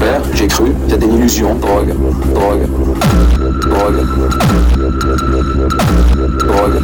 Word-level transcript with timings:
père, 0.00 0.22
j'ai 0.34 0.48
cru, 0.48 0.72
il 0.86 0.90
y 0.90 0.94
a 0.94 0.96
des 0.96 1.06
illusions, 1.06 1.54
drogue, 1.56 1.94
drogue, 2.34 2.66
drogue, 2.72 3.26
drogue, 3.60 4.00
drogue, 4.00 4.40
drogue. 6.38 6.80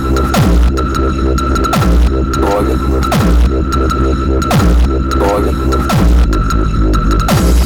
drogue. 5.19 7.06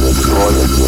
Olha, 0.03 0.81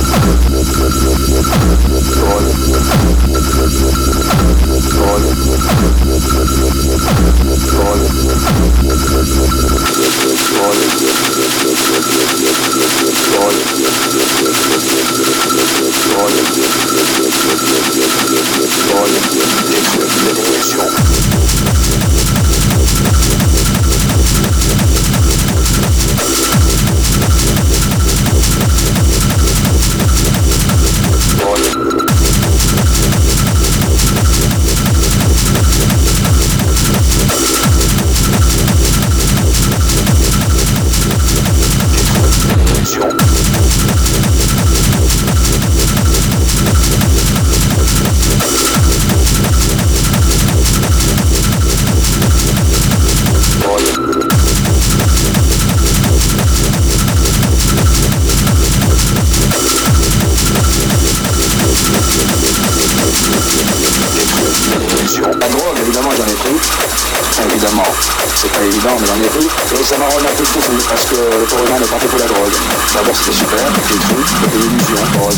c'est 68.43 68.51
pas 68.51 68.65
évident, 68.65 68.97
mais 68.99 69.07
j'en 69.07 69.23
ai 69.23 69.29
pris. 69.29 69.47
Et 69.47 69.85
ça 69.85 69.97
m'a 69.99 70.07
rendu 70.07 70.27
un 70.27 70.35
peu 70.35 70.45
foufou, 70.45 70.73
parce 70.89 71.05
que 71.05 71.15
le 71.15 71.69
humain 71.69 71.79
n'est 71.79 71.87
pas 71.87 71.99
fait 71.99 72.09
pour 72.09 72.19
la 72.19 72.27
drogue. 72.27 72.53
D'abord, 72.95 73.15
c'était 73.17 73.37
super, 73.37 73.59
cru, 73.59 73.99
c'était 74.43 74.67
une 74.67 74.73
illusion. 74.73 74.97
Drogue, 75.15 75.35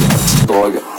drogue. 0.47 0.94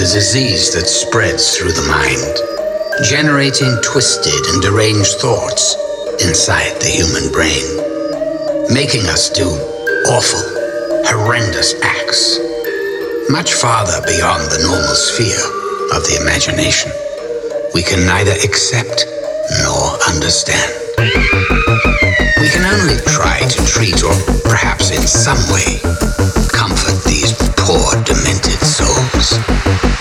Is 0.00 0.12
a 0.12 0.18
disease 0.18 0.74
that 0.74 0.84
spreads 0.84 1.56
through 1.56 1.72
the 1.72 1.88
mind, 1.88 2.36
generating 3.08 3.72
twisted 3.80 4.44
and 4.52 4.60
deranged 4.60 5.16
thoughts 5.24 5.72
inside 6.20 6.76
the 6.84 6.90
human 6.90 7.32
brain, 7.32 7.64
making 8.68 9.08
us 9.08 9.30
do 9.30 9.48
awful, 10.12 10.44
horrendous 11.08 11.72
acts, 11.80 12.36
much 13.30 13.54
farther 13.54 14.04
beyond 14.04 14.44
the 14.52 14.60
normal 14.68 14.96
sphere 14.96 15.44
of 15.96 16.04
the 16.04 16.18
imagination. 16.20 16.92
We 17.72 17.80
can 17.80 18.04
neither 18.04 18.36
accept 18.44 19.06
nor 19.64 19.96
understand. 20.12 20.76
We 22.36 22.52
can 22.52 22.68
only 22.68 23.00
try 23.08 23.40
to 23.40 23.60
treat 23.64 24.04
or 24.04 24.16
perhaps 24.44 24.92
in 24.92 25.06
some 25.08 25.40
way 25.48 25.80
comfort 26.66 27.04
these 27.04 27.32
poor 27.56 28.02
demented 28.02 28.60
souls. 28.60 29.95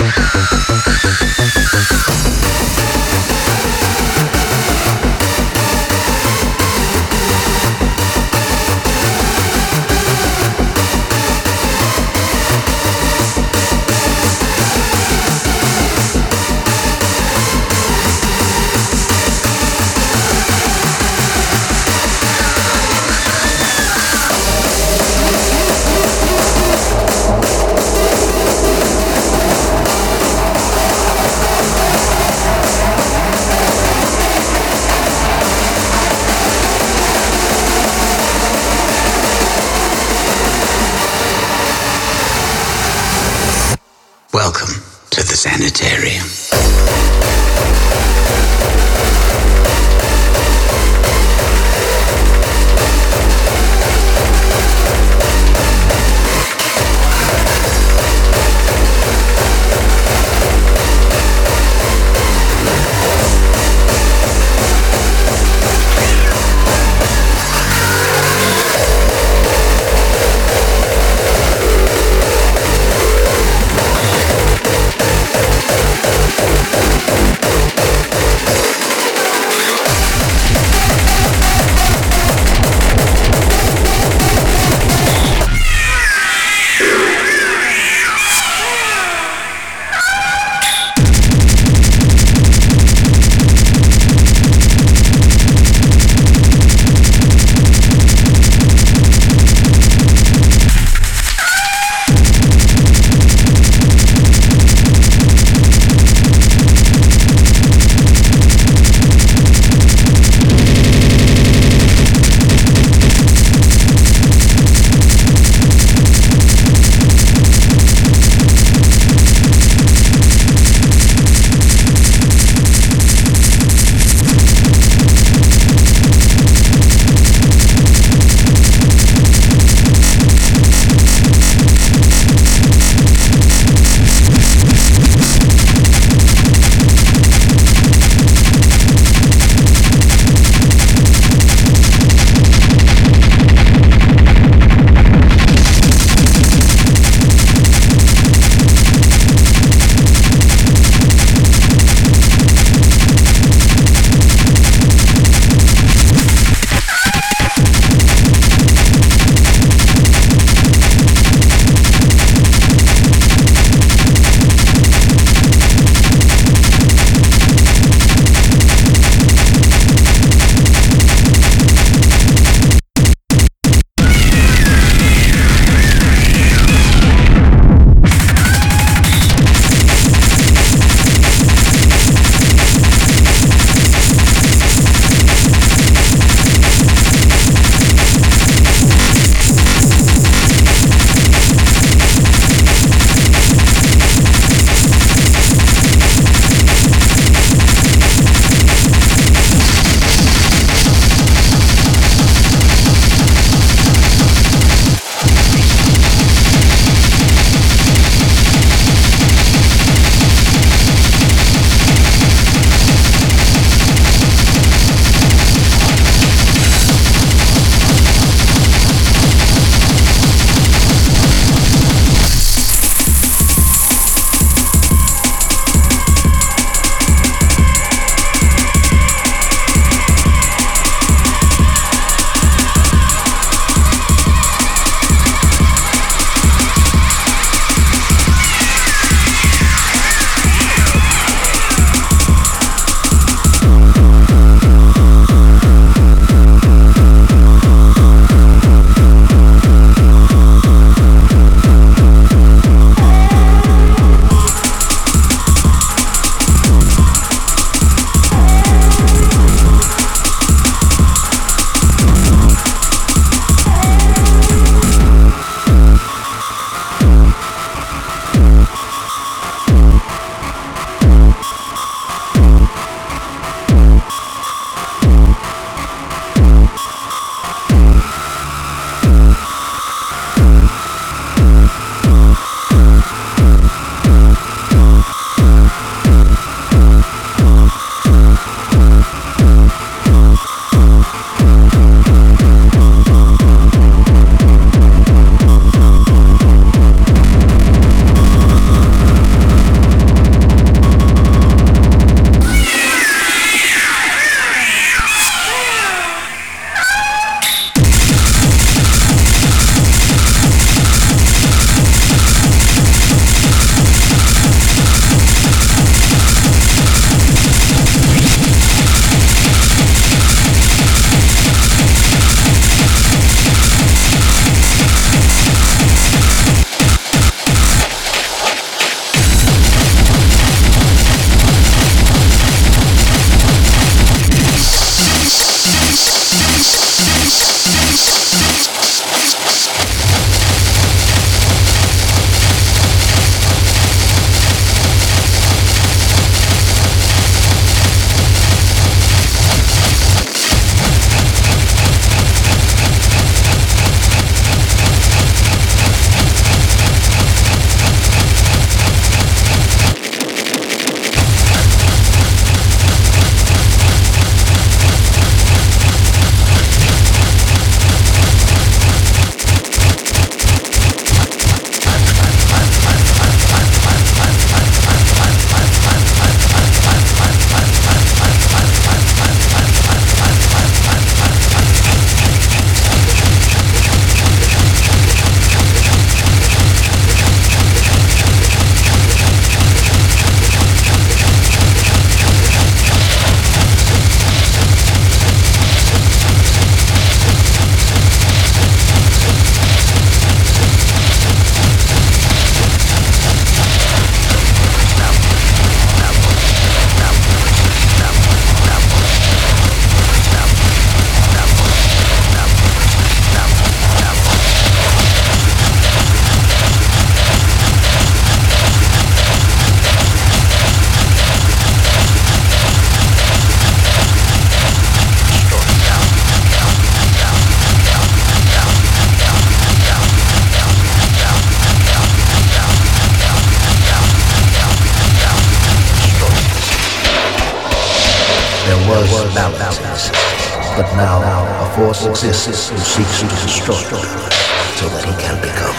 Who 442.45 442.53
seeks 442.53 443.21
to 443.21 443.27
destroy 443.27 443.73
so 443.73 444.87
that 444.89 445.03
he 445.03 445.13
can 445.19 445.35
become 445.41 445.73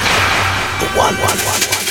the 0.80 0.98
one, 0.98 1.14
one, 1.14 1.38
one, 1.46 1.60
one. 1.70 1.85